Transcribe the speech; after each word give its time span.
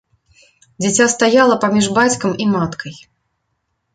Дзіця 0.83 1.05
стаяла 1.15 1.57
паміж 1.65 1.85
бацькам 1.97 2.31
і 2.45 2.47
маткай. 2.55 2.95